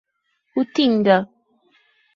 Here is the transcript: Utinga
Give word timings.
Utinga 0.59 1.17